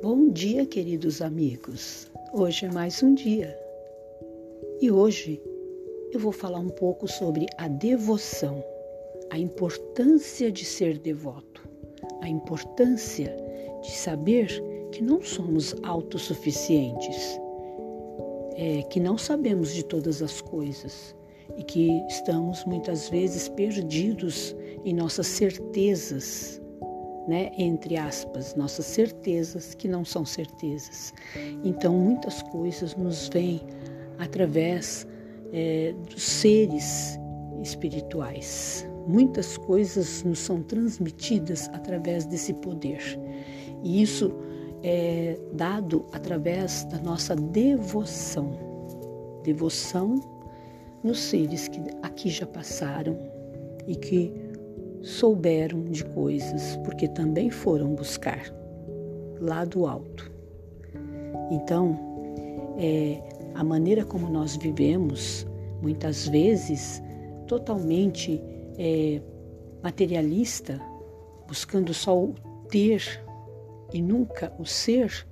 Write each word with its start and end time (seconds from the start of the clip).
Bom 0.00 0.28
dia, 0.28 0.64
queridos 0.64 1.20
amigos. 1.20 2.08
Hoje 2.32 2.66
é 2.66 2.70
mais 2.70 3.02
um 3.02 3.14
dia. 3.14 3.58
E 4.80 4.92
hoje 4.92 5.42
eu 6.12 6.20
vou 6.20 6.30
falar 6.30 6.60
um 6.60 6.68
pouco 6.68 7.08
sobre 7.08 7.46
a 7.56 7.66
devoção, 7.66 8.62
a 9.28 9.36
importância 9.36 10.52
de 10.52 10.64
ser 10.64 10.98
devoto, 10.98 11.68
a 12.20 12.28
importância 12.28 13.36
de 13.82 13.90
saber 13.90 14.48
que 14.92 15.02
não 15.02 15.20
somos 15.20 15.74
autossuficientes, 15.82 17.40
é, 18.54 18.82
que 18.82 19.00
não 19.00 19.18
sabemos 19.18 19.74
de 19.74 19.84
todas 19.84 20.22
as 20.22 20.40
coisas 20.40 21.16
e 21.56 21.64
que 21.64 21.90
estamos 22.06 22.64
muitas 22.66 23.08
vezes 23.08 23.48
perdidos 23.48 24.54
em 24.84 24.94
nossas 24.94 25.26
certezas 25.26 26.57
né, 27.28 27.52
entre 27.58 27.96
aspas, 27.98 28.54
nossas 28.54 28.86
certezas 28.86 29.74
que 29.74 29.86
não 29.86 30.02
são 30.02 30.24
certezas. 30.24 31.12
Então, 31.62 31.92
muitas 31.92 32.40
coisas 32.42 32.96
nos 32.96 33.28
vêm 33.28 33.60
através 34.18 35.06
é, 35.52 35.94
dos 36.08 36.22
seres 36.22 37.18
espirituais. 37.62 38.88
Muitas 39.06 39.58
coisas 39.58 40.22
nos 40.22 40.38
são 40.38 40.62
transmitidas 40.62 41.68
através 41.68 42.24
desse 42.24 42.54
poder. 42.54 43.00
E 43.82 44.02
isso 44.02 44.32
é 44.82 45.38
dado 45.52 46.06
através 46.12 46.84
da 46.84 46.98
nossa 46.98 47.36
devoção. 47.36 48.52
Devoção 49.44 50.18
nos 51.04 51.20
seres 51.20 51.68
que 51.68 51.80
aqui 52.02 52.30
já 52.30 52.46
passaram 52.46 53.18
e 53.86 53.94
que 53.94 54.47
souberam 55.02 55.84
de 55.84 56.04
coisas, 56.04 56.76
porque 56.84 57.08
também 57.08 57.50
foram 57.50 57.94
buscar 57.94 58.52
lá 59.40 59.64
do 59.64 59.86
alto. 59.86 60.30
Então, 61.50 61.98
é, 62.78 63.22
a 63.54 63.64
maneira 63.64 64.04
como 64.04 64.28
nós 64.28 64.56
vivemos, 64.56 65.46
muitas 65.82 66.28
vezes 66.28 67.02
totalmente 67.46 68.40
é, 68.78 69.20
materialista, 69.82 70.80
buscando 71.46 71.94
só 71.94 72.16
o 72.16 72.34
ter 72.68 73.24
e 73.92 74.02
nunca 74.02 74.52
o 74.58 74.64
ser, 74.64 75.26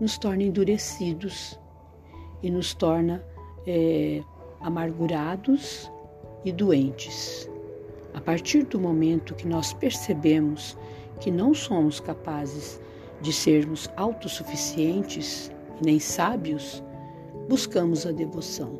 nos 0.00 0.18
torna 0.18 0.42
endurecidos 0.42 1.58
e 2.42 2.50
nos 2.50 2.74
torna 2.74 3.24
é, 3.66 4.22
amargurados 4.60 5.90
e 6.44 6.52
doentes. 6.52 7.51
A 8.14 8.20
partir 8.20 8.64
do 8.64 8.78
momento 8.78 9.34
que 9.34 9.46
nós 9.46 9.72
percebemos 9.72 10.76
que 11.20 11.30
não 11.30 11.54
somos 11.54 12.00
capazes 12.00 12.80
de 13.20 13.32
sermos 13.32 13.88
autossuficientes 13.96 15.50
nem 15.84 15.98
sábios, 15.98 16.82
buscamos 17.48 18.06
a 18.06 18.12
devoção. 18.12 18.78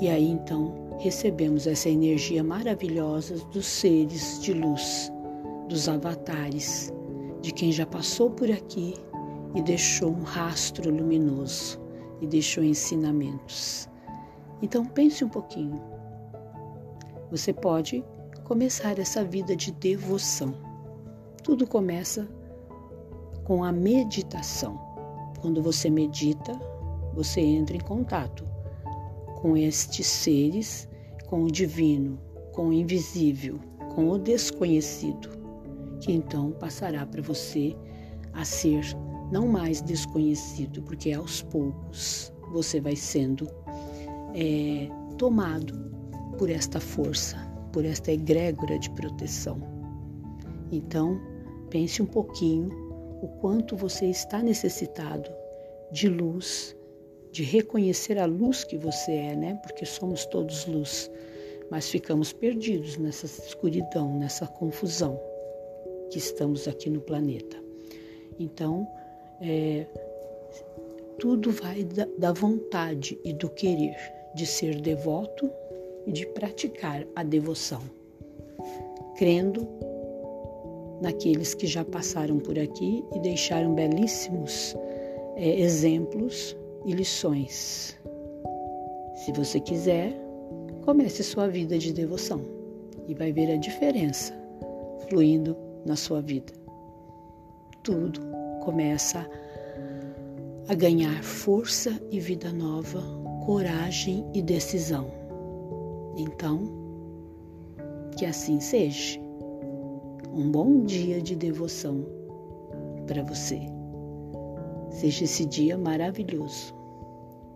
E 0.00 0.08
aí 0.08 0.28
então 0.28 0.96
recebemos 0.98 1.66
essa 1.66 1.88
energia 1.88 2.42
maravilhosa 2.42 3.36
dos 3.52 3.66
seres 3.66 4.40
de 4.40 4.52
luz, 4.52 5.12
dos 5.68 5.88
avatares, 5.88 6.92
de 7.40 7.52
quem 7.52 7.72
já 7.72 7.86
passou 7.86 8.30
por 8.30 8.50
aqui 8.50 8.94
e 9.54 9.62
deixou 9.62 10.10
um 10.10 10.22
rastro 10.22 10.90
luminoso 10.90 11.80
e 12.20 12.26
deixou 12.26 12.62
ensinamentos. 12.62 13.88
Então 14.62 14.84
pense 14.84 15.24
um 15.24 15.28
pouquinho. 15.28 15.80
Você 17.30 17.52
pode 17.52 18.04
começar 18.42 18.98
essa 18.98 19.24
vida 19.24 19.54
de 19.54 19.70
devoção. 19.70 20.52
Tudo 21.44 21.66
começa 21.66 22.28
com 23.44 23.62
a 23.62 23.70
meditação. 23.70 24.76
Quando 25.40 25.62
você 25.62 25.88
medita, 25.88 26.52
você 27.14 27.40
entra 27.40 27.76
em 27.76 27.80
contato 27.80 28.44
com 29.40 29.56
estes 29.56 30.06
seres, 30.06 30.88
com 31.26 31.44
o 31.44 31.50
divino, 31.50 32.18
com 32.52 32.68
o 32.68 32.72
invisível, 32.72 33.60
com 33.94 34.10
o 34.10 34.18
desconhecido, 34.18 35.30
que 36.00 36.12
então 36.12 36.50
passará 36.52 37.06
para 37.06 37.22
você 37.22 37.76
a 38.32 38.44
ser 38.44 38.84
não 39.30 39.46
mais 39.46 39.80
desconhecido, 39.80 40.82
porque 40.82 41.12
aos 41.12 41.42
poucos 41.42 42.32
você 42.52 42.80
vai 42.80 42.96
sendo 42.96 43.46
é, 44.34 44.88
tomado 45.16 45.90
por 46.40 46.48
esta 46.48 46.80
força, 46.80 47.36
por 47.70 47.84
esta 47.84 48.10
egrégora 48.10 48.78
de 48.78 48.88
proteção. 48.92 49.60
Então, 50.72 51.20
pense 51.68 52.00
um 52.00 52.06
pouquinho 52.06 52.70
o 53.20 53.28
quanto 53.42 53.76
você 53.76 54.06
está 54.06 54.42
necessitado 54.42 55.30
de 55.92 56.08
luz, 56.08 56.74
de 57.30 57.42
reconhecer 57.42 58.18
a 58.18 58.24
luz 58.24 58.64
que 58.64 58.78
você 58.78 59.12
é, 59.12 59.36
né? 59.36 59.60
Porque 59.62 59.84
somos 59.84 60.24
todos 60.24 60.64
luz, 60.64 61.10
mas 61.70 61.90
ficamos 61.90 62.32
perdidos 62.32 62.96
nessa 62.96 63.26
escuridão, 63.26 64.18
nessa 64.18 64.46
confusão 64.46 65.20
que 66.08 66.16
estamos 66.16 66.66
aqui 66.66 66.88
no 66.88 67.02
planeta. 67.02 67.62
Então, 68.38 68.88
é, 69.42 69.86
tudo 71.18 71.50
vai 71.50 71.84
da, 71.84 72.08
da 72.16 72.32
vontade 72.32 73.20
e 73.26 73.34
do 73.34 73.50
querer 73.50 73.94
de 74.34 74.46
ser 74.46 74.80
devoto 74.80 75.52
e 76.06 76.12
de 76.12 76.26
praticar 76.26 77.06
a 77.14 77.22
devoção, 77.22 77.82
crendo 79.16 79.66
naqueles 81.00 81.54
que 81.54 81.66
já 81.66 81.84
passaram 81.84 82.38
por 82.38 82.58
aqui 82.58 83.04
e 83.14 83.18
deixaram 83.20 83.74
belíssimos 83.74 84.76
é, 85.36 85.60
exemplos 85.60 86.56
e 86.84 86.92
lições. 86.92 87.96
Se 89.14 89.32
você 89.32 89.60
quiser, 89.60 90.14
comece 90.84 91.22
sua 91.22 91.48
vida 91.48 91.78
de 91.78 91.92
devoção 91.92 92.40
e 93.08 93.14
vai 93.14 93.32
ver 93.32 93.50
a 93.50 93.56
diferença 93.56 94.34
fluindo 95.08 95.56
na 95.84 95.96
sua 95.96 96.20
vida. 96.20 96.52
Tudo 97.82 98.20
começa 98.62 99.28
a 100.68 100.74
ganhar 100.74 101.22
força 101.22 102.00
e 102.10 102.20
vida 102.20 102.52
nova, 102.52 103.02
coragem 103.44 104.24
e 104.34 104.42
decisão. 104.42 105.19
Então, 106.20 106.64
que 108.16 108.26
assim 108.26 108.60
seja. 108.60 109.18
Um 110.34 110.50
bom 110.50 110.84
dia 110.84 111.20
de 111.22 111.34
devoção 111.34 112.04
para 113.06 113.22
você. 113.22 113.58
Seja 114.90 115.24
esse 115.24 115.46
dia 115.46 115.78
maravilhoso. 115.78 116.74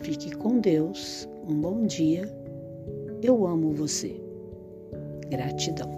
Fique 0.00 0.34
com 0.36 0.58
Deus. 0.58 1.28
Um 1.46 1.60
bom 1.60 1.84
dia. 1.84 2.22
Eu 3.22 3.46
amo 3.46 3.72
você. 3.72 4.18
Gratidão. 5.28 5.90